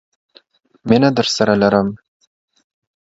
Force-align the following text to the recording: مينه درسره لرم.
مينه 0.87 1.09
درسره 1.17 1.53
لرم. 1.61 1.87